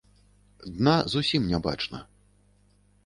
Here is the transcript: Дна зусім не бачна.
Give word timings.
Дна 0.77 0.95
зусім 1.15 1.45
не 1.51 1.59
бачна. 1.67 2.03